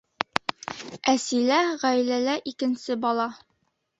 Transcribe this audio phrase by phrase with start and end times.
[1.11, 3.31] Әсилә— ғаиләлә икенсе бала.